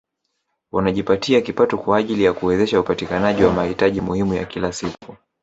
[0.71, 5.15] Wanajipatia kipato kwa ajili ya kuwezesha upatikanaji wa mahitaji muhimu ya kila siku